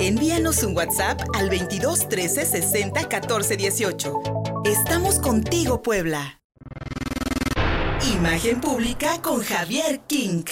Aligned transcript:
Envíanos 0.00 0.62
un 0.62 0.76
WhatsApp 0.76 1.20
al 1.34 1.50
22 1.50 2.08
13 2.08 2.46
60 2.46 3.08
14 3.08 3.56
18. 3.56 4.14
Estamos 4.64 5.18
contigo, 5.18 5.82
Puebla. 5.82 6.40
Imagen 8.14 8.60
pública 8.60 9.20
con 9.20 9.42
Javier 9.42 9.98
King. 10.06 10.44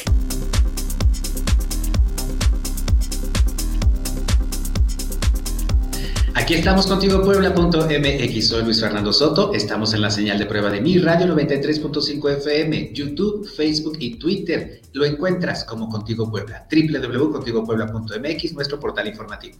Aquí 6.38 6.52
estamos 6.52 6.86
contigo, 6.86 7.22
Puebla.mx. 7.22 8.46
Soy 8.46 8.62
Luis 8.62 8.78
Fernando 8.78 9.10
Soto. 9.10 9.54
Estamos 9.54 9.94
en 9.94 10.02
la 10.02 10.10
señal 10.10 10.38
de 10.38 10.44
prueba 10.44 10.68
de 10.68 10.82
mi 10.82 10.98
radio 10.98 11.34
93.5 11.34 12.30
FM, 12.36 12.90
YouTube, 12.92 13.48
Facebook 13.48 13.96
y 14.00 14.18
Twitter. 14.18 14.82
Lo 14.92 15.06
encuentras 15.06 15.64
como 15.64 15.88
Contigo 15.88 16.30
Puebla. 16.30 16.66
www.contigopuebla.mx, 16.70 18.52
nuestro 18.52 18.78
portal 18.78 19.08
informativo. 19.08 19.56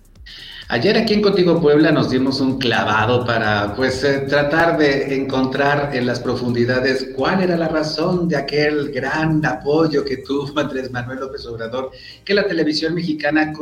Ayer 0.69 0.99
aquí 0.99 1.15
en 1.15 1.23
Contigo 1.23 1.61
Puebla 1.61 1.93
nos 1.93 2.11
dimos 2.11 2.41
un 2.41 2.59
clavado 2.59 3.25
para 3.25 3.73
pues 3.77 4.03
eh, 4.03 4.25
tratar 4.29 4.77
de 4.77 5.15
encontrar 5.15 5.95
en 5.95 6.07
las 6.07 6.19
profundidades 6.19 7.11
cuál 7.15 7.41
era 7.41 7.57
la 7.57 7.69
razón 7.69 8.29
de 8.29 8.37
aquel 8.37 8.91
gran 8.91 9.47
apoyo 9.47 10.05
que 10.05 10.17
tuvo 10.17 10.51
Andrés 10.59 10.91
Manuel 10.91 11.21
López 11.21 11.47
Obrador, 11.47 11.93
que 12.25 12.35
la 12.35 12.49
televisión 12.49 12.95
mexicana 12.95 13.53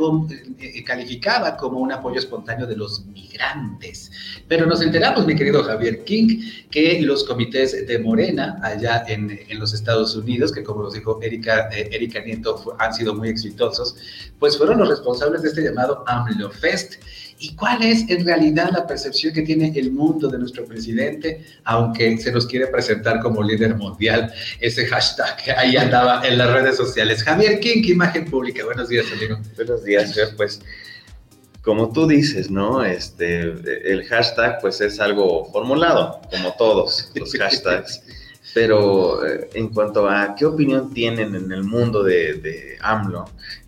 eh, 0.57 0.83
calificaba 0.83 1.55
como 1.55 1.77
un 1.77 1.91
apoyo 1.91 2.17
espontáneo 2.17 2.65
de 2.65 2.75
los 2.75 3.04
migrantes. 3.05 4.11
Pero 4.47 4.65
nos 4.65 4.81
enteramos, 4.81 5.25
mi 5.25 5.35
querido 5.35 5.63
Javier 5.63 6.03
King, 6.03 6.41
que 6.69 7.01
los 7.01 7.23
comités 7.23 7.87
de 7.87 7.99
Morena 7.99 8.59
allá 8.61 9.03
en, 9.07 9.39
los 9.59 9.73
Estados 9.73 10.15
Unidos, 10.15 10.51
que 10.51 10.63
como 10.63 10.83
nos 10.83 10.93
dijo 10.93 11.19
Erika, 11.21 11.69
eh, 11.71 11.89
Erika 11.91 12.21
Nieto, 12.21 12.75
han 12.79 12.93
sido 12.93 13.15
muy 13.15 13.29
exitosos, 13.29 13.95
pues 14.39 14.57
fueron 14.57 14.79
los 14.79 14.89
responsables 14.89 15.41
de 15.41 15.49
este 15.49 15.63
llamado 15.63 16.03
AMLO 16.07 16.49
Fest 16.49 16.95
¿Y 17.37 17.53
cuál 17.55 17.83
es 17.83 18.09
en 18.09 18.25
realidad 18.25 18.69
la 18.71 18.87
percepción 18.87 19.33
que 19.33 19.41
tiene 19.41 19.73
el 19.75 19.91
mundo 19.91 20.29
de 20.29 20.37
nuestro 20.37 20.65
presidente, 20.65 21.43
aunque 21.65 22.17
se 22.17 22.31
nos 22.31 22.45
quiere 22.45 22.67
presentar 22.67 23.19
como 23.19 23.43
líder 23.43 23.75
mundial? 23.75 24.33
Ese 24.61 24.85
hashtag 24.85 25.43
que 25.43 25.51
ahí 25.51 25.75
andaba 25.75 26.25
en 26.25 26.37
las 26.37 26.49
redes 26.51 26.77
sociales. 26.77 27.23
Javier 27.23 27.59
King, 27.59 27.83
imagen 27.85 28.25
pública. 28.25 28.63
Buenos 28.63 28.87
días, 28.87 29.05
amigo. 29.11 29.37
Buenos 29.57 29.83
días, 29.83 30.17
pues 30.37 30.61
como 31.65 31.91
tú 31.91 32.05
dices, 32.05 32.51
¿no? 32.51 32.83
Este, 32.83 33.41
el 33.91 34.05
hashtag 34.05 34.61
pues 34.61 34.79
es 34.81 34.99
algo 34.99 35.45
formulado, 35.51 36.21
como 36.29 36.53
todos 36.53 37.11
los 37.15 37.33
hashtags. 37.37 38.03
Pero 38.53 39.25
eh, 39.25 39.49
en 39.55 39.69
cuanto 39.69 40.07
a 40.07 40.35
qué 40.35 40.45
opinión 40.45 40.93
tienen 40.93 41.35
en 41.35 41.51
el 41.51 41.63
mundo 41.63 42.03
de, 42.03 42.35
de, 42.35 42.77
AMLO, 42.79 43.25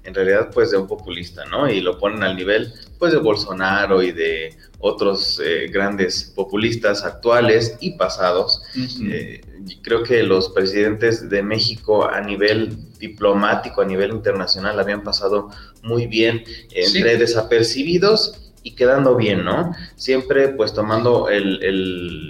en 0.08 0.14
realidad 0.14 0.50
pues 0.54 0.72
de 0.72 0.78
un 0.78 0.88
populista, 0.88 1.46
¿no? 1.46 1.70
Y 1.70 1.82
lo 1.82 2.00
ponen 2.00 2.24
al 2.24 2.38
nivel 2.38 2.74
pues 2.98 3.12
de 3.12 3.20
Bolsonaro 3.20 4.02
y 4.02 4.14
de 4.14 4.56
otros 4.80 5.42
eh, 5.44 5.68
grandes 5.70 6.32
populistas 6.34 7.04
actuales 7.04 7.78
y 7.82 7.92
pasados. 7.92 8.62
Eh, 9.04 9.42
creo 9.82 10.04
que 10.04 10.24
los 10.24 10.50
presidentes 10.50 11.30
de 11.30 11.44
México 11.44 12.10
a 12.10 12.22
nivel 12.22 12.78
diplomático, 13.00 13.82
a 13.82 13.86
nivel 13.86 14.12
internacional, 14.12 14.80
habían 14.80 15.04
pasado 15.04 15.50
muy 15.84 16.08
bien 16.08 16.44
entre 16.72 17.18
desapercibidos 17.18 18.47
y 18.68 18.72
quedando 18.72 19.16
bien, 19.16 19.46
¿no? 19.46 19.74
Siempre 19.96 20.50
pues 20.50 20.74
tomando 20.74 21.30
el, 21.30 21.64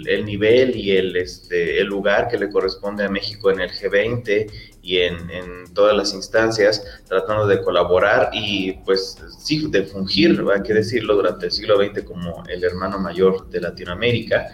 el, 0.06 0.24
nivel 0.24 0.76
y 0.76 0.92
el, 0.92 1.16
este, 1.16 1.80
el 1.80 1.88
lugar 1.88 2.28
que 2.28 2.38
le 2.38 2.48
corresponde 2.48 3.02
a 3.02 3.08
México 3.08 3.50
en 3.50 3.58
el 3.58 3.70
G20 3.70 4.48
y 4.80 4.98
en, 4.98 5.16
en, 5.30 5.74
todas 5.74 5.96
las 5.96 6.14
instancias, 6.14 6.84
tratando 7.08 7.48
de 7.48 7.60
colaborar 7.60 8.30
y 8.32 8.74
pues 8.84 9.18
sí, 9.40 9.68
de 9.68 9.82
fungir, 9.82 10.40
hay 10.54 10.62
que 10.62 10.74
decirlo, 10.74 11.16
durante 11.16 11.46
el 11.46 11.52
siglo 11.52 11.76
XX 11.76 12.04
como 12.04 12.44
el 12.48 12.62
hermano 12.62 13.00
mayor 13.00 13.50
de 13.50 13.60
Latinoamérica. 13.60 14.46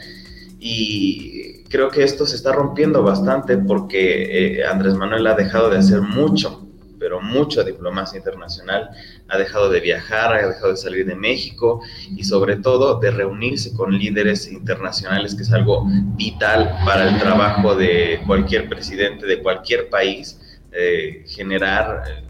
Y 0.59 1.65
creo 1.65 1.91
que 1.91 2.03
esto 2.03 2.25
se 2.25 2.37
está 2.37 2.53
rompiendo 2.53 3.03
bastante 3.03 3.59
porque 3.59 4.61
eh, 4.61 4.64
Andrés 4.64 4.95
Manuel 4.95 5.27
ha 5.27 5.35
dejado 5.35 5.69
de 5.69 5.77
hacer 5.77 6.01
mucho 6.01 6.64
pero 7.05 7.20
mucha 7.20 7.63
diplomacia 7.63 8.17
internacional, 8.17 8.89
ha 9.29 9.37
dejado 9.37 9.69
de 9.69 9.81
viajar, 9.81 10.33
ha 10.33 10.48
dejado 10.48 10.70
de 10.70 10.79
salir 10.79 11.05
de 11.05 11.15
México 11.15 11.83
y 12.17 12.25
sobre 12.25 12.57
todo 12.57 12.98
de 12.98 13.11
reunirse 13.11 13.75
con 13.75 13.92
líderes 13.92 14.51
internacionales, 14.51 15.35
que 15.35 15.43
es 15.43 15.53
algo 15.53 15.85
vital 16.17 16.75
para 16.83 17.11
el 17.11 17.19
trabajo 17.19 17.75
de 17.75 18.23
cualquier 18.27 18.70
presidente 18.70 19.27
de 19.27 19.43
cualquier 19.43 19.91
país, 19.91 20.41
eh, 20.73 21.27
generar 21.27 22.05
eh, 22.09 22.25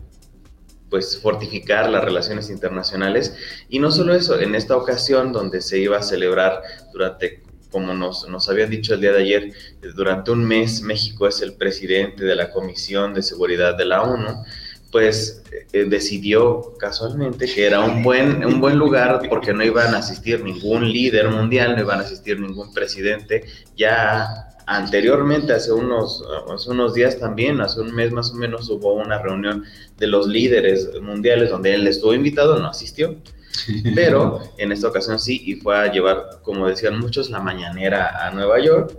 pues 0.91 1.21
fortificar 1.23 1.89
las 1.89 2.03
relaciones 2.03 2.51
internacionales. 2.51 3.33
Y 3.69 3.79
no 3.79 3.93
solo 3.93 4.13
eso, 4.13 4.41
en 4.41 4.57
esta 4.57 4.77
ocasión 4.77 5.31
donde 5.31 5.61
se 5.61 5.79
iba 5.79 5.99
a 5.99 6.03
celebrar 6.03 6.61
durante 6.93 7.45
como 7.75 7.93
nos, 7.93 8.29
nos, 8.29 8.49
habían 8.49 8.71
dicho 8.71 8.95
el 8.95 9.01
día 9.01 9.11
de 9.11 9.23
ayer, 9.23 9.53
durante 9.97 10.31
un 10.31 10.45
mes 10.45 10.81
México 10.81 11.27
es 11.27 11.43
el 11.43 11.55
presidente 11.55 12.25
de 12.25 12.37
la 12.37 12.53
Comisión 12.53 13.13
de 13.15 13.23
Seguridad 13.25 13.77
de 13.77 13.85
la 13.85 14.03
ONU 14.03 14.45
pues 14.95 15.43
eh, 15.73 15.87
decidió 15.89 16.73
casualmente 16.79 17.53
que 17.53 17.67
era 17.67 17.81
un 17.81 18.05
buen, 18.05 18.45
un 18.45 18.61
buen 18.61 18.79
lugar 18.79 19.23
porque 19.29 19.53
no 19.53 19.65
iban 19.65 19.93
a 19.93 19.99
asistir 19.99 20.45
ningún 20.45 20.89
líder 20.89 21.31
mundial, 21.31 21.75
no 21.75 21.83
iban 21.83 21.99
a 21.99 22.05
asistir 22.05 22.39
ningún 22.39 22.73
presidente. 22.73 23.43
Ya 23.77 24.55
anteriormente, 24.67 25.53
hace 25.53 25.73
unos, 25.73 26.23
hace 26.49 26.71
unos 26.71 26.95
días 26.95 27.19
también, 27.19 27.61
hace 27.61 27.81
un 27.81 27.93
mes 27.93 28.13
más 28.13 28.31
o 28.31 28.35
menos, 28.37 28.71
hubo 28.71 28.95
una 28.95 29.19
reunión 29.21 29.65
de 29.99 30.07
los 30.07 30.29
líderes 30.29 30.89
mundiales 31.03 31.51
donde 31.51 31.75
él 31.75 31.89
estuvo 31.89 32.15
invitado, 32.15 32.61
no 32.61 32.69
asistió. 32.69 33.17
Pero 33.97 34.43
en 34.59 34.71
esta 34.71 34.87
ocasión 34.87 35.19
sí, 35.19 35.43
y 35.45 35.57
fue 35.57 35.77
a 35.77 35.91
llevar, 35.91 36.39
como 36.43 36.69
decían 36.69 37.01
muchos, 37.01 37.31
la 37.31 37.41
mañanera 37.41 38.25
a 38.25 38.31
Nueva 38.31 38.61
York 38.61 38.97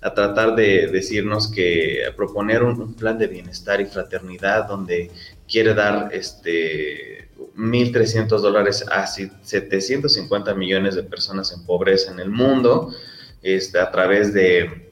a 0.00 0.14
tratar 0.14 0.54
de 0.54 0.86
decirnos 0.88 1.50
que 1.50 2.02
proponer 2.16 2.62
un, 2.62 2.94
plan 2.94 3.18
de 3.18 3.26
bienestar 3.26 3.80
y 3.80 3.86
fraternidad 3.86 4.68
donde 4.68 5.10
quiere 5.48 5.74
dar 5.74 6.10
este 6.12 7.28
1.300 7.56 8.28
dólares 8.40 8.84
a 8.90 9.06
750 9.06 10.54
millones 10.54 10.94
de 10.94 11.02
personas 11.02 11.52
en 11.52 11.64
pobreza 11.64 12.12
en 12.12 12.20
el 12.20 12.30
mundo 12.30 12.94
este, 13.42 13.78
a 13.78 13.90
través 13.90 14.32
de 14.32 14.88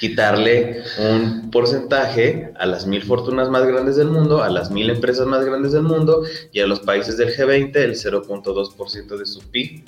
quitarle 0.00 0.82
un 0.98 1.50
porcentaje 1.50 2.52
a 2.58 2.64
las 2.64 2.86
mil 2.86 3.02
fortunas 3.02 3.50
más 3.50 3.66
grandes 3.66 3.96
del 3.96 4.08
mundo, 4.08 4.42
a 4.42 4.48
las 4.48 4.70
mil 4.70 4.88
empresas 4.88 5.26
más 5.26 5.44
grandes 5.44 5.72
del 5.72 5.82
mundo 5.82 6.22
y 6.52 6.60
a 6.60 6.66
los 6.66 6.80
países 6.80 7.18
del 7.18 7.36
G20 7.36 7.76
el 7.76 7.94
0.2% 7.94 9.18
de 9.18 9.26
su 9.26 9.40
PIB, 9.50 9.84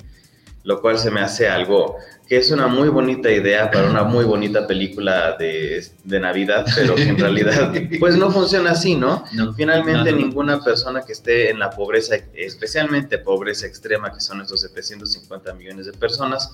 lo 0.63 0.81
cual 0.81 0.99
se 0.99 1.09
me 1.09 1.21
hace 1.21 1.47
algo 1.47 1.97
que 2.27 2.37
es 2.37 2.51
una 2.51 2.67
muy 2.67 2.89
bonita 2.89 3.29
idea 3.31 3.69
para 3.69 3.89
una 3.89 4.03
muy 4.03 4.23
bonita 4.23 4.65
película 4.65 5.35
de, 5.37 5.85
de 6.03 6.19
Navidad, 6.19 6.65
pero 6.75 6.95
que 6.95 7.03
en 7.03 7.17
realidad 7.19 7.73
pues 7.99 8.15
no 8.15 8.31
funciona 8.31 8.71
así, 8.71 8.95
¿no? 8.95 9.25
Finalmente 9.55 10.11
ninguna 10.13 10.63
persona 10.63 11.01
que 11.05 11.11
esté 11.13 11.49
en 11.49 11.59
la 11.59 11.69
pobreza, 11.69 12.15
especialmente 12.33 13.17
pobreza 13.17 13.67
extrema, 13.67 14.13
que 14.13 14.21
son 14.21 14.41
estos 14.41 14.61
750 14.61 15.53
millones 15.53 15.85
de 15.85 15.93
personas, 15.93 16.51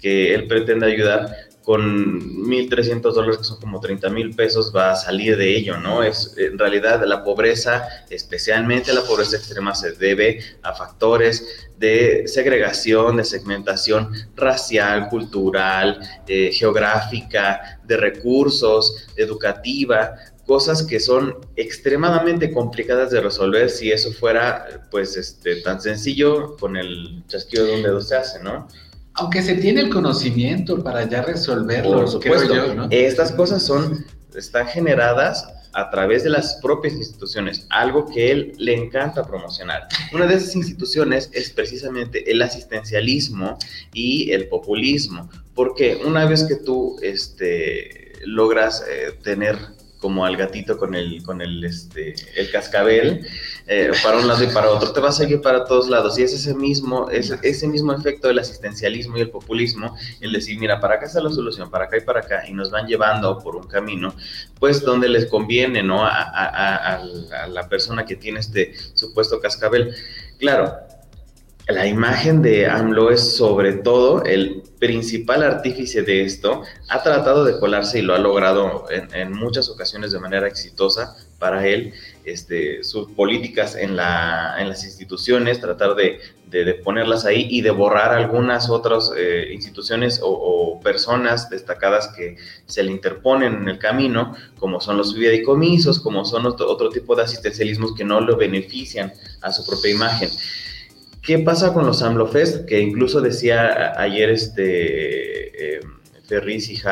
que 0.00 0.34
él 0.34 0.46
pretende 0.48 0.86
ayudar, 0.86 1.30
con 1.62 2.20
1.300 2.44 3.12
dólares, 3.12 3.38
que 3.38 3.44
son 3.44 3.60
como 3.60 3.80
30 3.80 4.10
mil 4.10 4.34
pesos, 4.34 4.72
va 4.74 4.92
a 4.92 4.96
salir 4.96 5.36
de 5.36 5.56
ello, 5.56 5.78
¿no? 5.78 6.02
Es, 6.02 6.34
en 6.36 6.58
realidad 6.58 7.04
la 7.06 7.22
pobreza, 7.22 7.86
especialmente 8.10 8.92
la 8.92 9.02
pobreza 9.02 9.36
extrema, 9.36 9.74
se 9.74 9.92
debe 9.92 10.40
a 10.62 10.74
factores 10.74 11.68
de 11.78 12.24
segregación, 12.26 13.16
de 13.16 13.24
segmentación 13.24 14.10
racial, 14.36 15.08
cultural, 15.12 15.98
eh, 16.26 16.50
geográfica, 16.50 17.78
de 17.84 17.98
recursos, 17.98 19.06
educativa, 19.14 20.14
cosas 20.46 20.82
que 20.82 20.98
son 20.98 21.36
extremadamente 21.54 22.50
complicadas 22.50 23.10
de 23.10 23.20
resolver 23.20 23.68
si 23.68 23.92
eso 23.92 24.10
fuera 24.12 24.86
pues 24.90 25.16
este 25.18 25.56
tan 25.56 25.80
sencillo 25.80 26.56
con 26.56 26.76
el 26.76 27.22
chasquido 27.28 27.66
de 27.66 27.76
un 27.76 27.82
dedo 27.82 28.00
se 28.00 28.16
hace, 28.16 28.42
¿no? 28.42 28.66
Aunque 29.14 29.42
se 29.42 29.56
tiene 29.56 29.82
el 29.82 29.90
conocimiento 29.90 30.82
para 30.82 31.06
ya 31.06 31.20
resolverlo, 31.20 31.92
por 31.92 32.08
supuesto. 32.08 32.74
¿no? 32.74 32.88
Estas 32.90 33.30
cosas 33.32 33.62
son, 33.62 34.06
están 34.34 34.66
generadas 34.66 35.46
a 35.72 35.90
través 35.90 36.24
de 36.24 36.30
las 36.30 36.56
propias 36.62 36.94
instituciones, 36.94 37.66
algo 37.70 38.06
que 38.06 38.30
él 38.30 38.52
le 38.58 38.74
encanta 38.74 39.24
promocionar. 39.24 39.88
Una 40.12 40.26
de 40.26 40.34
esas 40.34 40.54
instituciones 40.54 41.30
es 41.32 41.50
precisamente 41.50 42.30
el 42.30 42.42
asistencialismo 42.42 43.58
y 43.92 44.30
el 44.32 44.48
populismo, 44.48 45.30
porque 45.54 46.00
una 46.04 46.26
vez 46.26 46.44
que 46.44 46.56
tú 46.56 46.96
este, 47.02 48.12
logras 48.24 48.84
eh, 48.88 49.12
tener 49.22 49.58
como 50.02 50.26
al 50.26 50.36
gatito 50.36 50.76
con 50.76 50.96
el, 50.96 51.22
con 51.22 51.40
el, 51.40 51.64
este, 51.64 52.14
el 52.34 52.50
cascabel, 52.50 53.24
eh, 53.68 53.92
para 54.02 54.18
un 54.18 54.26
lado 54.26 54.42
y 54.42 54.48
para 54.48 54.68
otro, 54.68 54.92
te 54.92 55.00
va 55.00 55.10
a 55.10 55.12
seguir 55.12 55.40
para 55.40 55.64
todos 55.64 55.88
lados. 55.88 56.18
Y 56.18 56.24
es 56.24 56.34
ese 56.34 56.54
mismo, 56.54 57.08
es, 57.08 57.30
ese 57.42 57.68
mismo 57.68 57.92
efecto 57.92 58.26
del 58.26 58.40
asistencialismo 58.40 59.16
y 59.16 59.20
el 59.20 59.30
populismo, 59.30 59.96
el 60.20 60.32
decir, 60.32 60.58
mira, 60.58 60.80
para 60.80 60.96
acá 60.96 61.06
está 61.06 61.22
la 61.22 61.30
solución, 61.30 61.70
para 61.70 61.84
acá 61.84 61.98
y 61.98 62.00
para 62.00 62.20
acá, 62.20 62.42
y 62.48 62.52
nos 62.52 62.72
van 62.72 62.88
llevando 62.88 63.38
por 63.38 63.54
un 63.54 63.68
camino, 63.68 64.12
pues 64.58 64.82
donde 64.82 65.08
les 65.08 65.26
conviene, 65.26 65.84
¿no? 65.84 66.04
A, 66.04 66.10
a 66.10 67.46
la 67.46 67.68
persona 67.68 68.04
que 68.04 68.16
tiene 68.16 68.40
este 68.40 68.74
supuesto 68.94 69.40
cascabel. 69.40 69.94
Claro, 70.38 70.74
la 71.68 71.86
imagen 71.86 72.42
de 72.42 72.66
AMLO 72.66 73.10
es 73.10 73.36
sobre 73.36 73.74
todo 73.74 74.24
el 74.24 74.62
principal 74.80 75.44
artífice 75.44 76.02
de 76.02 76.22
esto. 76.22 76.62
Ha 76.88 77.02
tratado 77.02 77.44
de 77.44 77.58
colarse 77.58 78.00
y 78.00 78.02
lo 78.02 78.14
ha 78.14 78.18
logrado 78.18 78.86
en, 78.90 79.32
muchas 79.32 79.68
ocasiones 79.68 80.10
de 80.10 80.18
manera 80.18 80.48
exitosa 80.48 81.16
para 81.38 81.66
él. 81.66 81.94
Este, 82.24 82.82
sus 82.82 83.10
políticas 83.12 83.76
en, 83.76 83.96
la, 83.96 84.56
en 84.58 84.68
las 84.68 84.84
instituciones, 84.84 85.60
tratar 85.60 85.94
de, 85.94 86.20
ponerlas 86.84 87.24
ahí 87.24 87.46
y 87.48 87.62
de 87.62 87.70
borrar 87.70 88.12
algunas 88.12 88.68
otras 88.68 89.10
eh, 89.16 89.48
instituciones 89.52 90.20
o, 90.22 90.80
personas 90.82 91.48
destacadas 91.48 92.08
que 92.08 92.36
se 92.66 92.82
le 92.82 92.90
interponen 92.90 93.54
en 93.54 93.68
el 93.68 93.78
camino, 93.78 94.34
como 94.58 94.80
son 94.80 94.96
los 94.96 95.14
fideicomisos, 95.14 96.00
como 96.00 96.24
son 96.24 96.44
otro, 96.44 96.68
otro 96.68 96.88
tipo 96.88 97.14
de 97.14 97.22
asistencialismos 97.22 97.94
que 97.94 98.04
no 98.04 98.20
lo 98.20 98.36
benefician 98.36 99.12
a 99.40 99.52
su 99.52 99.64
propia 99.64 99.92
imagen. 99.92 100.28
¿Qué 101.22 101.38
pasa 101.38 101.72
con 101.72 101.86
los 101.86 102.02
AMLOFest? 102.02 102.66
Que 102.66 102.80
incluso 102.80 103.20
decía 103.20 103.92
ayer 103.96 104.30
este 104.30 105.76
eh, 105.76 105.80
Ferris 106.26 106.84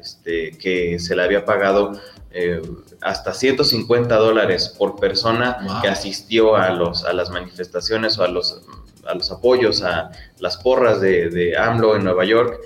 este, 0.00 0.52
que 0.52 0.98
se 1.00 1.16
le 1.16 1.22
había 1.22 1.44
pagado 1.44 2.00
eh, 2.30 2.62
hasta 3.00 3.34
150 3.34 4.14
dólares 4.16 4.74
por 4.78 5.00
persona 5.00 5.80
que 5.82 5.88
asistió 5.88 6.54
a, 6.54 6.70
los, 6.70 7.04
a 7.04 7.12
las 7.12 7.30
manifestaciones 7.30 8.18
o 8.18 8.22
a 8.22 8.28
los, 8.28 8.62
a 9.04 9.14
los 9.14 9.32
apoyos 9.32 9.82
a 9.82 10.12
las 10.38 10.56
porras 10.58 11.00
de, 11.00 11.28
de 11.30 11.56
AMLO 11.56 11.96
en 11.96 12.04
Nueva 12.04 12.24
York. 12.24 12.60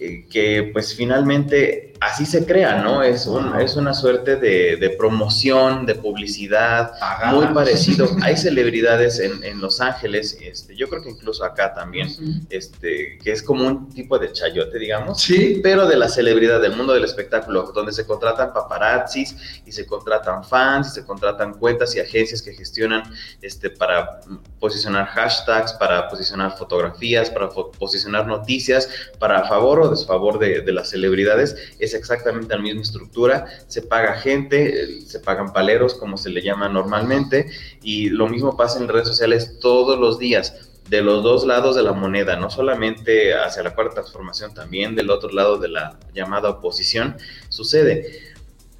Eh, 0.00 0.26
que 0.30 0.70
pues 0.72 0.94
finalmente 0.94 1.92
así 2.00 2.26
se 2.26 2.46
crea, 2.46 2.82
¿no? 2.82 3.02
Es, 3.02 3.26
un, 3.26 3.58
es 3.60 3.76
una 3.76 3.94
suerte 3.94 4.36
de, 4.36 4.94
promoción, 4.98 5.86
de 5.86 5.94
publicidad, 5.94 6.92
muy 7.32 7.46
parecido. 7.48 8.08
Hay 8.22 8.36
celebridades 8.36 9.18
en, 9.18 9.42
en, 9.44 9.60
Los 9.60 9.80
Ángeles, 9.80 10.38
este, 10.40 10.76
yo 10.76 10.88
creo 10.88 11.02
que 11.02 11.10
incluso 11.10 11.44
acá 11.44 11.74
también, 11.74 12.08
este, 12.50 13.18
que 13.22 13.32
es 13.32 13.42
como 13.42 13.66
un 13.66 13.88
tipo 13.90 14.18
de 14.18 14.32
chayote, 14.32 14.78
digamos, 14.78 15.20
sí. 15.20 15.60
pero 15.62 15.86
de 15.86 15.96
la 15.96 16.08
celebridad 16.08 16.60
del 16.60 16.76
mundo 16.76 16.92
del 16.92 17.04
espectáculo, 17.04 17.72
donde 17.74 17.92
se 17.92 18.06
contratan 18.06 18.52
paparazzis 18.52 19.36
y 19.66 19.72
se 19.72 19.86
contratan 19.86 20.44
fans, 20.44 20.88
y 20.88 20.90
se 20.90 21.04
contratan 21.04 21.54
cuentas 21.54 21.94
y 21.96 22.00
agencias 22.00 22.42
que 22.42 22.52
gestionan 22.54 23.02
este, 23.42 23.70
para 23.70 24.20
posicionar 24.60 25.06
hashtags, 25.06 25.72
para 25.74 26.08
posicionar 26.08 26.56
fotografías, 26.56 27.30
para 27.30 27.48
posicionar 27.48 28.26
noticias, 28.26 28.88
para 29.18 29.44
favor 29.44 29.80
o 29.80 29.88
desfavor 29.88 30.38
de, 30.38 30.60
de 30.60 30.72
las 30.72 30.90
celebridades 30.90 31.56
es 31.78 31.87
exactamente 31.94 32.54
la 32.54 32.62
misma 32.62 32.82
estructura, 32.82 33.46
se 33.66 33.82
paga 33.82 34.14
gente, 34.14 35.02
se 35.06 35.20
pagan 35.20 35.52
paleros, 35.52 35.94
como 35.94 36.16
se 36.16 36.30
le 36.30 36.42
llama 36.42 36.68
normalmente, 36.68 37.50
y 37.82 38.10
lo 38.10 38.28
mismo 38.28 38.56
pasa 38.56 38.78
en 38.78 38.88
redes 38.88 39.08
sociales 39.08 39.58
todos 39.60 39.98
los 39.98 40.18
días 40.18 40.68
de 40.88 41.02
los 41.02 41.22
dos 41.22 41.46
lados 41.46 41.76
de 41.76 41.82
la 41.82 41.92
moneda, 41.92 42.36
no 42.36 42.50
solamente 42.50 43.34
hacia 43.34 43.62
la 43.62 43.74
cuarta 43.74 43.96
transformación, 43.96 44.54
también 44.54 44.94
del 44.94 45.10
otro 45.10 45.30
lado 45.30 45.58
de 45.58 45.68
la 45.68 45.98
llamada 46.14 46.48
oposición, 46.48 47.16
sucede. 47.48 48.20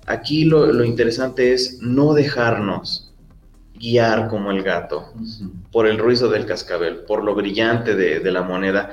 Aquí 0.07 0.45
lo, 0.45 0.85
interesante 0.85 1.53
es 1.53 1.79
no 1.83 2.15
dejarnos 2.15 3.13
guiar 3.75 4.29
como 4.29 4.51
el 4.51 4.63
gato 4.63 5.13
por 5.71 5.87
el 5.87 5.99
ruido 5.99 6.31
del 6.31 6.47
cascabel, 6.47 7.01
por 7.01 7.23
lo 7.23 7.35
brillante 7.35 7.95
de, 7.95 8.21
de 8.21 8.33
la 8.33 8.43
moneda, 8.43 8.91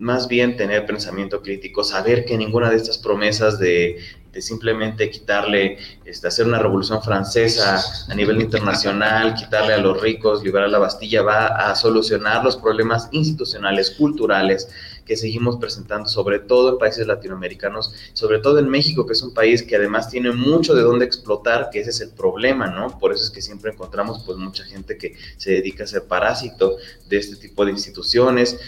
más 0.00 0.28
bien 0.28 0.56
tener 0.56 0.86
pensamiento 0.86 1.42
crítico, 1.42 1.84
saber 1.84 2.24
que 2.24 2.36
ninguna 2.36 2.70
de 2.70 2.76
estas 2.76 2.96
promesas 2.96 3.58
de, 3.58 3.98
simplemente 4.38 5.10
quitarle, 5.10 5.76
este, 6.04 6.28
hacer 6.28 6.46
una 6.46 6.58
revolución 6.58 7.02
francesa 7.02 7.82
a 8.08 8.14
nivel 8.14 8.40
internacional, 8.40 9.34
quitarle 9.34 9.74
a 9.74 9.78
los 9.78 10.00
ricos, 10.00 10.42
liberar 10.42 10.70
la 10.70 10.78
Bastilla, 10.78 11.22
va 11.22 11.46
a 11.46 11.74
solucionar 11.74 12.42
los 12.42 12.56
problemas 12.56 13.08
institucionales, 13.12 13.90
culturales 13.90 14.68
que 15.04 15.16
seguimos 15.16 15.56
presentando, 15.56 16.08
sobre 16.08 16.38
todo 16.38 16.70
en 16.70 16.78
países 16.78 17.04
latinoamericanos, 17.04 17.92
sobre 18.12 18.38
todo 18.38 18.60
en 18.60 18.68
México, 18.68 19.04
que 19.06 19.14
es 19.14 19.22
un 19.22 19.34
país 19.34 19.64
que 19.64 19.74
además 19.74 20.08
tiene 20.08 20.30
mucho 20.30 20.72
de 20.72 20.82
dónde 20.82 21.04
explotar, 21.04 21.68
que 21.72 21.80
ese 21.80 21.90
es 21.90 22.00
el 22.00 22.10
problema, 22.10 22.68
¿no? 22.68 22.96
Por 22.96 23.12
eso 23.12 23.24
es 23.24 23.30
que 23.30 23.42
siempre 23.42 23.72
encontramos 23.72 24.22
pues 24.24 24.38
mucha 24.38 24.62
gente 24.62 24.96
que 24.96 25.16
se 25.36 25.50
dedica 25.50 25.82
a 25.82 25.88
ser 25.88 26.04
parásito 26.04 26.76
de 27.08 27.18
este 27.18 27.34
tipo 27.34 27.64
de 27.64 27.72
instituciones, 27.72 28.60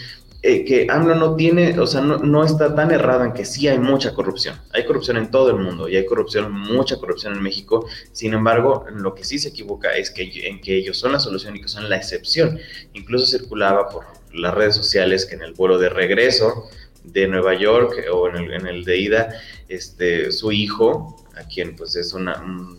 eh, 0.45 0.65
que 0.65 0.87
AMLO 0.89 1.15
no 1.15 1.37
tiene, 1.37 1.79
o 1.79 1.87
sea, 1.87 2.01
no, 2.01 2.43
está 2.43 2.75
tan 2.75 2.91
errado 2.91 3.23
en 3.23 3.31
que 3.31 3.45
sí 3.45 3.69
hay 3.69 3.79
mucha 3.79 4.13
corrupción. 4.13 4.59
Hay 4.73 4.85
corrupción 4.85 5.15
en 5.15 5.31
todo 5.31 5.49
el 5.51 5.55
mundo 5.55 5.87
y 5.87 5.95
hay 5.95 6.05
corrupción, 6.05 6.51
mucha 6.51 6.97
corrupción 6.97 7.33
en 7.33 7.41
México. 7.41 7.87
Sin 8.11 8.33
embargo, 8.33 8.85
lo 8.91 9.15
que 9.15 9.23
sí 9.23 9.39
se 9.39 9.49
equivoca 9.49 9.95
es 9.95 10.11
que 10.11 10.49
en 10.49 10.59
que 10.59 10.75
ellos 10.75 10.97
son 10.97 11.13
la 11.13 11.21
solución 11.21 11.55
y 11.55 11.61
que 11.61 11.69
son 11.69 11.89
la 11.89 11.95
excepción. 11.95 12.59
Incluso 12.91 13.25
circulaba 13.25 13.87
por 13.87 14.03
las 14.33 14.53
redes 14.53 14.75
sociales 14.75 15.25
que 15.25 15.35
en 15.35 15.43
el 15.43 15.53
vuelo 15.53 15.77
de 15.77 15.87
regreso 15.87 16.69
de 17.05 17.25
Nueva 17.25 17.53
York 17.53 18.03
o 18.11 18.27
en 18.27 18.67
el, 18.67 18.83
de 18.83 18.97
ida, 18.97 19.29
este, 19.69 20.29
su 20.33 20.51
hijo, 20.51 21.23
a 21.37 21.47
quien 21.47 21.77
pues 21.77 21.95
es 21.95 22.13
un 22.13 22.29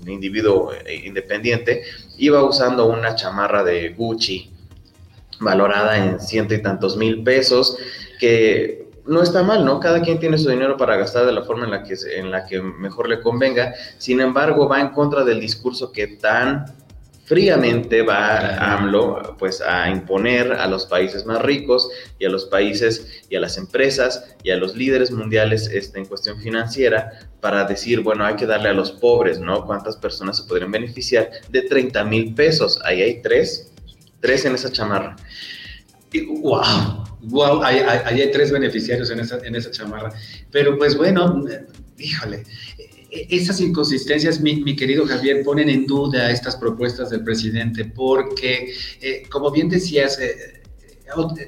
individuo 0.06 0.75
eh, 0.75 1.02
independiente, 1.06 1.84
iba 2.19 2.44
usando 2.44 2.84
una 2.84 3.14
chamarra 3.14 3.64
de 3.64 3.88
Gucci 3.88 4.54
valorada 5.44 5.99
en 5.99 6.20
ciento 6.20 6.55
y 6.55 6.62
tantos 6.62 6.96
mil 6.96 7.23
pesos, 7.23 7.76
que 8.19 8.85
no 9.06 9.23
está 9.23 9.43
mal, 9.43 9.64
¿no? 9.64 9.81
Cada 9.81 10.00
quien 10.00 10.19
tiene 10.19 10.38
su 10.38 10.49
dinero 10.49 10.76
para 10.76 10.96
gastar 10.96 11.26
de 11.26 11.32
la 11.32 11.43
forma 11.43 11.64
en 11.64 11.70
la 11.70 11.82
que, 11.82 11.94
en 12.17 12.31
la 12.31 12.46
que 12.46 12.62
mejor 12.62 13.08
le 13.08 13.20
convenga. 13.20 13.75
Sin 13.99 14.20
embargo, 14.20 14.69
va 14.69 14.81
en 14.81 14.88
contra 14.91 15.25
del 15.25 15.41
discurso 15.41 15.93
que 15.93 16.06
tan 16.06 16.64
fríamente 17.25 18.02
va 18.02 18.56
AMLO 18.75 19.37
pues 19.38 19.62
a 19.62 19.88
imponer 19.88 20.52
a 20.52 20.67
los 20.67 20.85
países 20.87 21.25
más 21.25 21.41
ricos 21.41 21.88
y 22.19 22.26
a 22.26 22.29
los 22.29 22.44
países 22.44 23.25
y 23.31 23.37
a 23.37 23.40
las 23.40 23.56
empresas 23.56 24.37
y 24.43 24.50
a 24.50 24.56
los 24.56 24.76
líderes 24.76 25.11
mundiales 25.11 25.69
este, 25.73 25.99
en 25.99 26.05
cuestión 26.05 26.38
financiera 26.40 27.12
para 27.40 27.64
decir, 27.64 28.00
bueno, 28.00 28.26
hay 28.26 28.37
que 28.37 28.47
darle 28.47 28.69
a 28.69 28.75
los 28.75 28.93
pobres, 28.93 29.38
¿no? 29.38 29.64
¿Cuántas 29.64 29.97
personas 29.97 30.38
se 30.38 30.44
podrían 30.44 30.70
beneficiar 30.70 31.31
de 31.49 31.62
30 31.62 32.05
mil 32.05 32.35
pesos? 32.35 32.81
Ahí 32.85 33.00
hay 33.00 33.23
tres 33.23 33.74
Tres 34.25 34.47
en 34.47 34.55
esa 34.55 34.73
chamarra. 34.73 35.17
wow, 36.41 37.05
wow, 37.25 37.62
ahí, 37.62 37.76
hay 38.06 38.31
tres 38.31 38.50
beneficiarios 38.50 39.11
en 39.11 39.21
esa, 39.21 39.37
en 39.44 39.55
esa 39.55 39.71
chamarra. 39.71 40.15
Pero 40.50 40.79
pues 40.79 40.97
bueno, 40.97 41.44
híjole, 41.99 42.44
e, 43.11 43.26
esas 43.29 43.61
inconsistencias, 43.61 44.41
mi, 44.41 44.75
querido 44.76 45.05
Javier, 45.06 45.44
ponen 45.44 45.69
en 45.69 45.85
duda 45.85 46.31
estas 46.31 46.56
propuestas 46.56 47.11
del 47.11 47.23
presidente 47.23 47.85
porque, 47.85 48.73
eh, 49.03 49.25
como 49.31 49.50
bien 49.50 49.69
decías, 49.69 50.19
eh, 50.19 50.54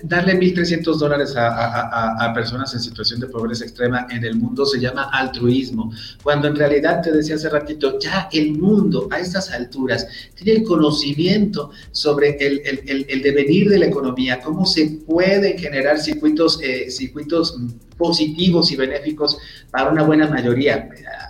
darle 0.02 0.38
1.300 0.38 0.96
dólares 0.96 1.35
a, 1.37 2.32
personas 2.35 2.75
en 2.75 2.80
situación 2.80 3.20
de 3.20 3.26
pobreza 3.26 3.64
extrema 3.64 4.06
en 4.11 4.25
el 4.25 4.37
mundo 4.37 4.66
se 4.66 4.80
llama 4.80 5.11
altruismo, 5.12 5.92
cuando 6.23 6.49
en 6.49 6.56
realidad 6.56 7.00
te 7.02 7.12
decía 7.12 7.37
hace 7.37 7.49
ratito, 7.49 7.99
ya 7.99 8.28
el 8.32 8.52
mundo 8.52 9.08
a 9.11 9.20
estas 9.20 9.50
alturas 9.50 10.06
tiene 10.35 10.61
el 10.61 10.64
conocimiento 10.64 11.70
sobre 11.92 12.37
el, 12.38 13.23
devenir 13.23 13.68
de 13.68 13.78
la 13.78 13.87
economía, 13.87 14.40
cómo 14.40 14.66
se 14.66 14.87
pueden 15.06 15.58
generar 15.58 15.99
circuitos, 15.99 16.61
eh, 16.62 16.90
circuitos 16.90 17.56
positivos 17.96 18.70
y 18.73 18.76
benéficos 18.76 19.38
para 19.70 19.90
una 19.90 20.02
buena 20.02 20.28
mayoría. 20.28 20.88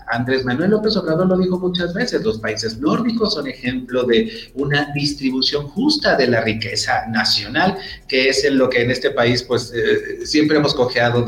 Andrés 0.08 0.44
Manuel 0.44 0.70
López 0.70 0.96
Obrador 0.96 1.26
lo 1.26 1.38
dijo 1.38 1.58
muchas 1.58 1.92
veces, 1.94 2.22
los 2.22 2.38
países 2.38 2.78
nórdicos 2.78 3.34
son 3.34 3.46
ejemplo 3.46 4.04
de 4.04 4.30
una 4.54 4.92
distribución 4.94 5.66
justa 5.68 6.16
de 6.16 6.28
la 6.28 6.40
riqueza 6.42 7.06
nacional, 7.08 7.76
que 8.08 8.28
es 8.28 8.44
en 8.44 8.58
lo 8.58 8.68
que 8.68 8.82
en 8.82 8.90
este 8.90 9.10
país 9.10 9.42
pues 9.42 9.72
eh, 9.74 10.26
siempre 10.26 10.58
hemos 10.58 10.74
cojeado 10.74 11.26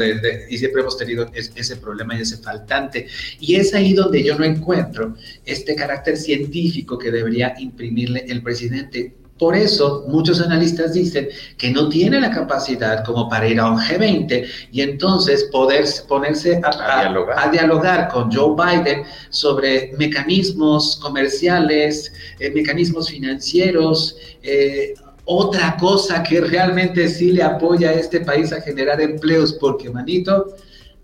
y 0.48 0.58
siempre 0.58 0.82
hemos 0.82 0.96
tenido 0.96 1.30
ese 1.34 1.76
problema 1.76 2.16
y 2.16 2.22
ese 2.22 2.38
faltante. 2.38 3.06
Y 3.40 3.56
es 3.56 3.74
ahí 3.74 3.94
donde 3.94 4.22
yo 4.22 4.38
no 4.38 4.44
encuentro 4.44 5.14
este 5.44 5.74
carácter 5.74 6.16
científico 6.16 6.98
que 6.98 7.10
debería 7.10 7.54
imprimirle 7.58 8.24
el 8.28 8.42
presidente 8.42 9.14
por 9.38 9.54
eso 9.54 10.04
muchos 10.08 10.40
analistas 10.40 10.92
dicen 10.92 11.28
que 11.56 11.70
no 11.70 11.88
tiene 11.88 12.20
la 12.20 12.30
capacidad 12.30 13.04
como 13.04 13.28
para 13.28 13.46
ir 13.46 13.60
a 13.60 13.70
un 13.70 13.78
G20 13.78 14.46
y 14.72 14.80
entonces 14.80 15.44
poder 15.52 15.84
ponerse 16.08 16.60
a, 16.64 17.50
dialogar. 17.52 18.08
con 18.08 18.32
Joe 18.32 18.54
Biden 18.56 19.04
sobre 19.30 19.92
mecanismos 19.98 20.96
comerciales, 20.96 22.12
eh, 22.38 22.50
mecanismos 22.50 23.10
financieros. 23.10 24.16
Eh, 24.42 24.94
otra 25.24 25.76
cosa 25.78 26.22
que 26.22 26.40
realmente 26.40 27.08
sí 27.08 27.32
le 27.32 27.42
apoya 27.42 27.90
a 27.90 27.92
este 27.92 28.20
país 28.20 28.52
a 28.52 28.60
generar 28.60 29.00
empleos, 29.00 29.52
porque 29.52 29.90
manito, 29.90 30.54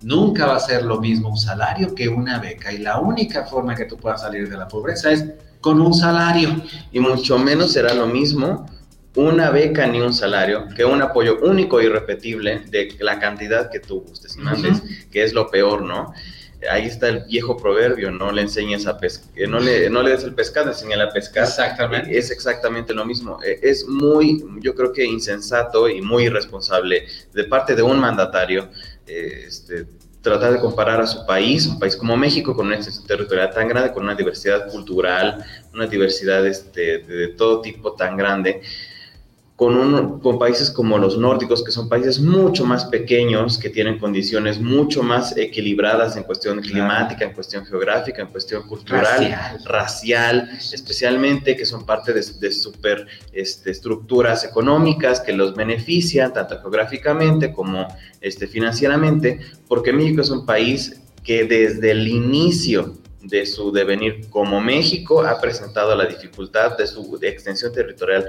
Nunca 0.05 0.45
va 0.45 0.57
a 0.57 0.61
ser 0.61 0.83
lo 0.85 1.01
mismo 1.01 1.31
un 1.31 1.39
salario 1.39 1.95
que 1.95 2.09
una 2.09 2.39
beca 2.39 2.71
y 2.71 2.77
la 2.77 3.01
única 3.01 3.47
forma 3.47 3.75
que 3.75 3.87
tú 3.87 3.97
puedas 3.97 4.21
salir 4.21 4.51
de 4.51 4.57
la 4.59 4.69
pobreza 4.69 5.11
es 5.11 5.25
con 5.65 5.81
un 5.81 5.95
salario. 5.95 6.63
Y 6.93 7.01
mucho 7.01 7.39
menos 7.39 7.73
será 7.73 7.95
lo 7.95 8.07
mismo 8.07 8.67
una 9.17 9.49
beca 9.49 9.87
ni 9.87 10.01
un 10.01 10.13
salario 10.13 10.69
que 10.77 10.85
un 10.85 11.01
apoyo 11.01 11.39
único 11.41 11.81
y 11.81 11.89
repetible 11.89 12.65
de 12.69 12.95
la 13.01 13.19
cantidad 13.19 13.71
que 13.71 13.81
tú 13.81 14.03
gustes 14.03 14.37
y 14.37 14.41
mandes, 14.41 14.83
que 15.11 15.23
es 15.23 15.33
lo 15.33 15.51
peor, 15.51 15.83
¿no? 15.83 16.13
ahí 16.71 16.87
está 16.87 17.09
el 17.09 17.25
viejo 17.25 17.57
proverbio, 17.57 18.11
no 18.11 18.33
le 18.33 18.43
enseñes 18.43 18.87
a 18.87 18.99
pescar, 18.99 19.49
no 19.49 19.61
le, 19.61 19.91
no 19.91 20.03
le 20.03 20.11
des 20.11 20.25
el 20.25 20.35
pescado, 20.35 20.71
enseñale 20.71 21.05
a 21.05 21.11
pescar. 21.11 21.45
Exactamente. 21.45 22.17
Es 22.17 22.31
exactamente 22.31 22.95
lo 22.95 23.05
mismo. 23.05 23.39
Eh, 23.45 23.59
es 23.63 23.87
muy, 23.87 24.43
yo 24.61 24.75
creo 24.75 24.93
que 24.93 25.05
insensato 25.05 25.89
y 25.89 26.01
muy 26.01 26.25
irresponsable 26.25 27.07
de 27.33 27.45
parte 27.45 27.75
de 27.75 27.83
un 27.83 27.99
mandatario 27.99 28.71
este, 29.07 29.87
tratar 30.25 30.55
de 30.55 30.59
comparar 30.59 31.01
a 31.01 31.07
su 31.07 31.25
país, 31.27 31.67
un 31.67 31.79
país 31.79 31.95
como 31.95 32.17
México, 32.17 32.57
con 32.57 32.67
una 32.67 32.77
extensión 32.77 33.07
territorial 33.07 33.51
tan 33.51 33.69
grande, 33.69 33.93
con 33.93 34.03
una 34.03 34.15
diversidad 34.15 34.69
cultural, 34.71 35.45
una 35.73 35.87
diversidad 35.87 36.45
este, 36.47 36.99
de 36.99 37.29
todo 37.29 37.61
tipo 37.61 37.93
tan 37.93 38.17
grande 38.17 38.63
con, 39.57 40.19
con 40.19 40.39
países 40.39 40.69
como 40.69 40.99
los 40.99 41.17
nórdicos, 41.17 41.63
que 41.63 41.71
son 41.71 41.89
países 41.89 42.19
mucho 42.19 42.65
más 42.65 42.87
pequeños, 42.87 43.57
que 43.57 43.71
tienen 43.71 43.99
condiciones 43.99 44.59
mucho 44.59 45.05
más 45.05 45.37
equilibradas 45.37 46.17
en 46.17 46.25
cuestión 46.25 46.61
climática, 46.61 47.25
en 47.25 47.33
cuestión 47.33 47.65
geográfica, 47.65 48.21
en 48.23 48.29
cuestión 48.29 48.67
cultural, 48.67 49.61
racial, 49.65 50.51
especialmente, 50.73 51.57
que 51.57 51.67
son 51.67 51.87
parte 51.87 52.13
de, 52.13 52.25
de 52.41 52.51
super 52.51 53.07
este, 53.33 53.71
estructuras 53.71 54.45
económicas 54.45 55.21
que 55.21 55.33
los 55.33 55.55
benefician 55.55 56.33
tanto 56.33 56.61
geográficamente 56.61 57.53
como 57.53 57.87
este, 58.21 58.49
financieramente, 58.49 59.39
porque 59.69 59.93
México 59.93 60.21
es 60.21 60.31
un 60.31 60.45
país 60.45 61.01
que 61.23 61.45
desde 61.45 61.93
el 61.93 62.09
inicio 62.09 62.95
de 63.23 63.47
su 63.47 63.73
devenir 63.73 64.29
como 64.29 64.61
México 64.61 65.23
ha 65.23 65.41
presentado 65.41 65.95
la 65.95 66.07
dificultad 66.07 66.77
de 66.77 66.87
su 66.87 67.19
extensión 67.23 67.73
territorial 67.73 68.27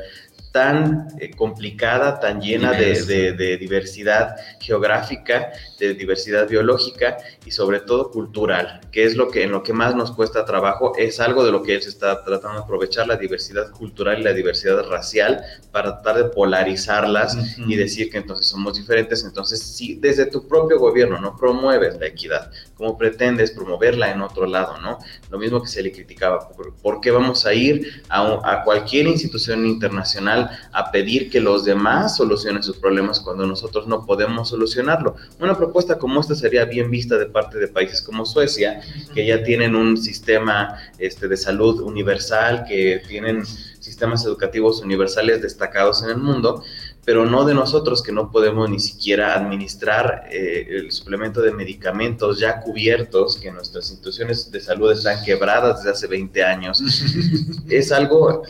tan 0.55 1.09
eh, 1.19 1.31
complicada, 1.35 2.17
tan 2.17 2.39
llena 2.39 2.71
de, 2.71 3.57
diversidad 3.59 4.37
geográfica, 4.61 5.51
de 5.77 5.93
diversidad 5.95 6.47
biológica 6.47 7.17
y 7.45 7.51
sobre 7.51 7.81
todo 7.81 8.09
cultural, 8.09 8.79
que 8.89 9.03
es 9.03 9.17
lo 9.17 9.27
que 9.27 9.43
en 9.43 9.51
lo 9.51 9.63
que 9.63 9.73
más 9.73 9.95
nos 9.95 10.13
cuesta 10.13 10.45
trabajo, 10.45 10.93
es 10.95 11.19
algo 11.19 11.43
de 11.43 11.51
lo 11.51 11.61
que 11.61 11.75
él 11.75 11.81
se 11.81 11.89
está 11.89 12.23
tratando 12.23 12.59
de 12.59 12.63
aprovechar, 12.63 13.05
la 13.05 13.17
diversidad 13.17 13.69
cultural 13.71 14.21
y 14.21 14.23
la 14.23 14.31
diversidad 14.31 14.81
racial 14.87 15.43
para 15.73 16.01
tratar 16.01 16.23
de 16.23 16.29
polarizarlas 16.29 17.57
y 17.57 17.75
decir 17.75 18.09
que 18.09 18.19
entonces 18.19 18.47
somos 18.47 18.75
diferentes. 18.77 19.25
Entonces, 19.25 19.61
si 19.61 19.95
desde 19.95 20.25
tu 20.25 20.47
propio 20.47 20.79
gobierno 20.79 21.19
no 21.19 21.35
promueves 21.35 21.99
la 21.99 22.07
equidad, 22.07 22.49
¿cómo 22.75 22.97
pretendes 22.97 23.51
promoverla 23.51 24.09
en 24.09 24.21
otro 24.21 24.45
lado? 24.45 24.77
¿no? 24.77 24.99
Lo 25.29 25.37
mismo 25.37 25.61
que 25.61 25.67
se 25.67 25.83
le 25.83 25.91
criticaba, 25.91 26.47
¿por, 26.81 27.01
qué 27.01 27.11
vamos 27.11 27.45
a 27.45 27.53
ir 27.53 28.03
a, 28.07 28.39
a 28.49 28.63
cualquier 28.63 29.07
institución 29.07 29.65
internacional 29.65 30.44
a 30.71 30.91
pedir 30.91 31.29
que 31.29 31.39
los 31.39 31.65
demás 31.65 32.17
solucionen 32.17 32.63
sus 32.63 32.77
problemas 32.77 33.19
cuando 33.19 33.45
nosotros 33.45 33.87
no 33.87 34.05
podemos 34.05 34.49
solucionarlo. 34.49 35.15
Una 35.39 35.57
propuesta 35.57 35.97
como 35.97 36.21
esta 36.21 36.35
sería 36.35 36.65
bien 36.65 36.89
vista 36.89 37.17
de 37.17 37.25
parte 37.25 37.57
de 37.57 37.67
países 37.67 38.01
como 38.01 38.25
Suecia, 38.25 38.81
que 39.13 39.25
ya 39.25 39.43
tienen 39.43 39.75
un 39.75 39.97
sistema 39.97 40.77
este, 40.97 41.27
de 41.27 41.37
salud 41.37 41.81
universal, 41.81 42.65
que 42.67 43.01
tienen 43.07 43.43
sistemas 43.45 44.25
educativos 44.25 44.81
universales 44.81 45.41
destacados 45.41 46.03
en 46.03 46.09
el 46.09 46.17
mundo, 46.17 46.63
pero 47.05 47.25
no 47.25 47.45
de 47.45 47.53
nosotros 47.53 48.01
que 48.01 48.11
no 48.11 48.31
podemos 48.31 48.67
ni 48.69 48.79
siquiera 48.79 49.35
administrar 49.35 50.27
eh, 50.31 50.65
el 50.69 50.91
suplemento 50.91 51.41
de 51.41 51.53
medicamentos 51.53 52.39
ya 52.39 52.61
cubiertos, 52.61 53.37
que 53.37 53.51
nuestras 53.51 53.91
instituciones 53.91 54.51
de 54.51 54.59
salud 54.59 54.91
están 54.91 55.23
quebradas 55.23 55.77
desde 55.77 55.91
hace 55.91 56.07
20 56.07 56.43
años. 56.43 56.81
es 57.69 57.91
algo 57.91 58.41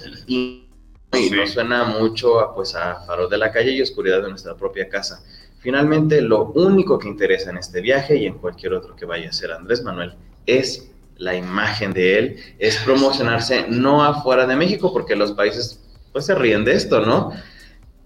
y 1.16 1.30
nos 1.30 1.52
suena 1.52 1.84
mucho 1.86 2.40
a, 2.40 2.54
pues, 2.54 2.76
a 2.76 3.02
faros 3.06 3.30
de 3.30 3.38
la 3.38 3.52
calle 3.52 3.72
y 3.72 3.82
oscuridad 3.82 4.22
de 4.22 4.30
nuestra 4.30 4.56
propia 4.56 4.88
casa. 4.90 5.24
Finalmente, 5.60 6.22
lo 6.22 6.52
único 6.52 7.00
que 7.00 7.08
interesa 7.08 7.50
en 7.50 7.58
este 7.58 7.82
viaje 7.82 8.18
y 8.18 8.26
en 8.28 8.36
cualquier 8.36 8.74
otro 8.74 8.96
que 8.96 9.06
vaya 9.06 9.30
a 9.30 9.34
ser 9.34 9.52
Andrés 9.52 9.82
Manuel 9.84 10.14
es 10.46 10.92
la 11.18 11.36
imagen 11.36 11.94
de 11.94 12.20
él, 12.20 12.40
es 12.60 12.78
promocionarse 12.78 13.66
no 13.70 14.04
afuera 14.04 14.46
de 14.46 14.56
México, 14.56 14.92
porque 14.92 15.16
los 15.16 15.32
países 15.32 15.82
pues 16.12 16.26
se 16.26 16.36
ríen 16.36 16.64
de 16.66 16.74
esto, 16.74 17.02
¿no? 17.06 17.32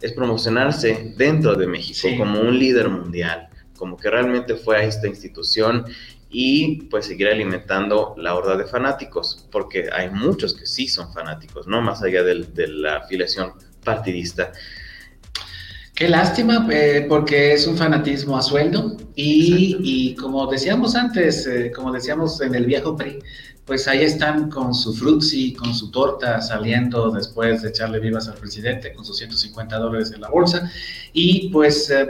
Es 0.02 0.14
promocionarse 0.14 1.14
dentro 1.18 1.56
de 1.56 1.68
México 1.68 2.08
como 2.18 2.40
un 2.40 2.58
líder 2.58 2.90
mundial, 2.90 3.50
como 3.78 3.98
que 3.98 4.10
realmente 4.10 4.56
fue 4.56 4.78
a 4.78 4.84
esta 4.84 5.08
institución 5.08 5.86
y 6.30 6.84
pues 6.84 7.08
seguir 7.08 7.28
alimentando 7.28 8.14
la 8.18 8.36
horda 8.36 8.56
de 8.56 8.66
fanáticos, 8.66 9.48
porque 9.52 9.90
hay 9.92 10.10
muchos 10.10 10.54
que 10.54 10.66
sí 10.66 10.88
son 10.88 11.12
fanáticos, 11.14 11.68
¿no? 11.68 11.82
Más 11.82 12.04
allá 12.04 12.24
de 12.24 12.68
la 12.68 12.98
afiliación 12.98 13.54
partidista. 13.84 14.52
Qué 16.00 16.08
lástima, 16.08 16.66
eh, 16.72 17.06
porque 17.10 17.52
es 17.52 17.68
un 17.68 17.76
fanatismo 17.76 18.38
a 18.38 18.42
sueldo 18.42 18.96
y, 19.16 19.76
y 19.82 20.16
como 20.16 20.48
decíamos 20.48 20.96
antes, 20.96 21.46
eh, 21.46 21.74
como 21.76 21.92
decíamos 21.92 22.40
en 22.40 22.56
el 22.56 22.66
viejo 22.66 22.96
PRI, 22.96 23.20
pues 23.70 23.88
ahí 23.88 24.02
están 24.02 24.50
con 24.50 24.74
su 24.74 24.96
frutzi, 24.96 25.54
con 25.54 25.76
su 25.76 25.92
torta 25.92 26.42
saliendo 26.42 27.12
después 27.12 27.62
de 27.62 27.70
echarle 27.70 28.00
vivas 28.00 28.28
al 28.28 28.34
presidente, 28.34 28.92
con 28.94 29.06
sus 29.06 29.18
150 29.20 29.78
dólares 29.78 30.12
en 30.12 30.22
la 30.22 30.30
bolsa. 30.30 30.72
Y 31.14 31.50
pues 31.50 31.88
eh, 31.92 32.10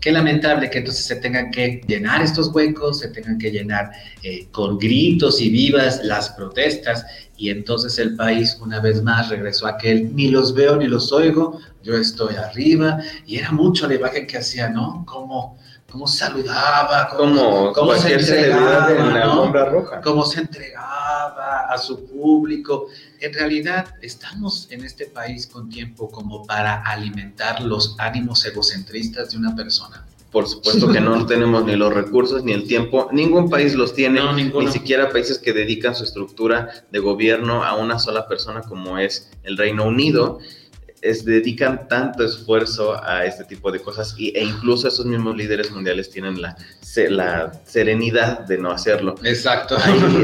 qué 0.00 0.10
lamentable 0.10 0.68
que 0.68 0.78
entonces 0.78 1.06
se 1.06 1.14
tengan 1.14 1.52
que 1.52 1.80
llenar 1.86 2.22
estos 2.22 2.48
huecos, 2.48 2.98
se 2.98 3.08
tengan 3.08 3.38
que 3.38 3.52
llenar 3.52 3.92
eh, 4.24 4.48
con 4.50 4.78
gritos 4.78 5.40
y 5.40 5.48
vivas 5.48 6.04
las 6.04 6.30
protestas. 6.30 7.06
Y 7.36 7.50
entonces 7.50 8.00
el 8.00 8.16
país 8.16 8.58
una 8.60 8.80
vez 8.80 9.00
más 9.00 9.28
regresó 9.28 9.68
a 9.68 9.70
aquel, 9.70 10.12
ni 10.12 10.26
los 10.26 10.54
veo 10.54 10.76
ni 10.76 10.88
los 10.88 11.12
oigo, 11.12 11.60
yo 11.84 11.96
estoy 11.96 12.34
arriba. 12.34 12.98
Y 13.28 13.36
era 13.36 13.52
mucho 13.52 13.86
la 13.86 13.94
imagen 13.94 14.26
que 14.26 14.38
hacía, 14.38 14.68
¿no? 14.70 15.04
Como 15.06 15.56
cómo 15.96 16.06
saludaba, 16.06 17.08
cómo, 17.16 17.72
cómo 17.72 17.94
se 17.94 18.12
entregaba, 18.12 18.92
en 18.92 19.14
la 19.14 19.22
alfombra 19.22 19.64
roja. 19.64 20.02
cómo 20.02 20.26
se 20.26 20.40
entregaba 20.40 21.60
a 21.70 21.78
su 21.78 22.04
público. 22.04 22.88
En 23.18 23.32
realidad, 23.32 23.94
estamos 24.02 24.68
en 24.70 24.84
este 24.84 25.06
país 25.06 25.46
con 25.46 25.70
tiempo 25.70 26.10
como 26.10 26.44
para 26.44 26.82
alimentar 26.82 27.62
los 27.62 27.96
ánimos 27.96 28.44
egocentristas 28.44 29.30
de 29.30 29.38
una 29.38 29.56
persona. 29.56 30.04
Por 30.30 30.46
supuesto 30.46 30.92
que 30.92 31.00
no 31.00 31.24
tenemos 31.24 31.64
ni 31.64 31.76
los 31.76 31.94
recursos 31.94 32.44
ni 32.44 32.52
el 32.52 32.68
tiempo. 32.68 33.08
Ningún 33.10 33.48
país 33.48 33.74
los 33.74 33.94
tiene, 33.94 34.20
ni 34.34 34.68
siquiera 34.68 35.08
países 35.08 35.38
que 35.38 35.54
dedican 35.54 35.94
su 35.94 36.04
estructura 36.04 36.84
de 36.92 36.98
gobierno 36.98 37.64
a 37.64 37.74
una 37.74 37.98
sola 37.98 38.28
persona 38.28 38.60
como 38.60 38.98
es 38.98 39.30
el 39.44 39.56
Reino 39.56 39.84
Unido 39.84 40.40
es, 41.02 41.24
dedican 41.24 41.88
tanto 41.88 42.24
esfuerzo 42.24 43.02
a 43.02 43.24
este 43.24 43.44
tipo 43.44 43.70
de 43.70 43.80
cosas 43.80 44.14
y, 44.18 44.36
e 44.36 44.44
incluso 44.44 44.88
esos 44.88 45.06
mismos 45.06 45.36
líderes 45.36 45.70
mundiales 45.70 46.10
tienen 46.10 46.40
la, 46.40 46.56
la 47.08 47.52
serenidad 47.64 48.40
de 48.40 48.58
no 48.58 48.70
hacerlo. 48.70 49.14
Exacto. 49.22 49.76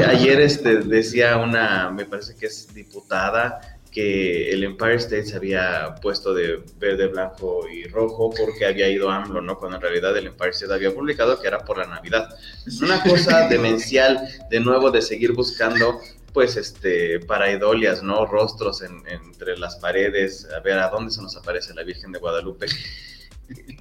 Ayer, 0.07 0.41
este, 0.41 0.77
decía 0.77 1.37
una, 1.37 1.89
me 1.91 2.05
parece 2.05 2.35
que 2.35 2.47
es 2.47 2.73
diputada, 2.73 3.59
que 3.93 4.49
el 4.51 4.63
Empire 4.63 4.95
State 4.95 5.27
se 5.27 5.35
había 5.35 5.95
puesto 6.01 6.33
de 6.33 6.63
verde, 6.79 7.07
blanco 7.07 7.69
y 7.69 7.85
rojo 7.85 8.31
porque 8.31 8.65
había 8.65 8.89
ido 8.89 9.11
AMLO, 9.11 9.41
¿no? 9.41 9.59
Cuando 9.59 9.77
en 9.77 9.83
realidad 9.83 10.17
el 10.17 10.27
Empire 10.27 10.49
State 10.49 10.73
había 10.73 10.93
publicado 10.93 11.39
que 11.39 11.47
era 11.47 11.59
por 11.63 11.77
la 11.77 11.85
Navidad. 11.85 12.27
Es 12.65 12.81
una 12.81 13.01
cosa 13.03 13.47
demencial, 13.47 14.27
de 14.49 14.59
nuevo, 14.59 14.89
de 14.89 15.03
seguir 15.03 15.33
buscando 15.33 16.01
pues, 16.33 16.57
este, 16.57 17.19
paraidolias, 17.19 18.03
¿no? 18.03 18.25
Rostros 18.25 18.81
entre 18.81 19.57
las 19.57 19.77
paredes, 19.77 20.47
a 20.53 20.59
ver 20.59 20.79
a 20.79 20.89
dónde 20.89 21.11
se 21.11 21.21
nos 21.21 21.37
aparece 21.37 21.73
la 21.73 21.83
Virgen 21.83 22.11
de 22.11 22.19
Guadalupe 22.19 22.65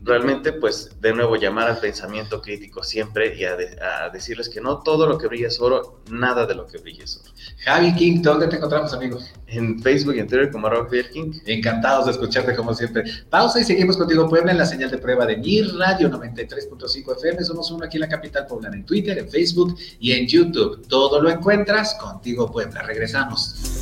realmente, 0.02 0.52
pues, 0.52 0.90
de 1.00 1.12
nuevo, 1.12 1.36
llamar 1.36 1.68
al 1.68 1.78
pensamiento 1.78 2.40
crítico 2.42 2.82
siempre 2.82 3.36
y 3.36 3.44
a, 3.44 3.56
decirles 4.12 4.48
que 4.48 4.60
no 4.60 4.78
todo 4.82 5.06
lo 5.06 5.18
que 5.18 5.28
brilla 5.28 5.48
es 5.48 5.60
oro, 5.60 6.00
nada 6.10 6.46
de 6.46 6.54
lo 6.54 6.66
que 6.66 6.78
brilla 6.78 7.04
es 7.04 7.20
oro. 7.22 7.32
Javi 7.64 7.94
King, 7.94 8.22
¿dónde 8.22 8.48
te 8.48 8.56
encontramos, 8.56 8.92
amigos? 8.92 9.32
En 9.46 9.80
Facebook 9.80 10.14
y 10.16 10.20
en 10.20 10.28
Twitter 10.28 10.50
como 10.50 10.66
arroba 10.66 10.88
King. 11.12 11.32
Encantados 11.46 12.06
de 12.06 12.12
escucharte, 12.12 12.54
como 12.56 12.74
siempre. 12.74 13.04
Pausa 13.30 13.60
y 13.60 13.64
seguimos 13.64 13.96
contigo, 13.96 14.28
Puebla, 14.28 14.52
en 14.52 14.58
la 14.58 14.66
señal 14.66 14.90
de 14.90 14.98
prueba 14.98 15.26
de 15.26 15.36
Mi 15.36 15.62
Radio 15.62 16.10
93.5 16.10 17.16
FM. 17.16 17.44
Somos 17.44 17.70
uno 17.70 17.84
aquí 17.84 17.96
en 17.96 18.02
la 18.02 18.08
capital 18.08 18.46
poblana, 18.46 18.76
en 18.76 18.84
Twitter, 18.84 19.18
en 19.18 19.28
Facebook 19.28 19.76
y 20.00 20.12
en 20.12 20.26
YouTube. 20.26 20.86
Todo 20.88 21.20
lo 21.20 21.30
encuentras 21.30 21.94
contigo, 21.94 22.50
Puebla. 22.50 22.82
Regresamos. 22.82 23.81